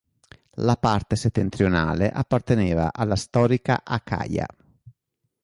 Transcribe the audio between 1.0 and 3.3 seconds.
settentrionale apparteneva alla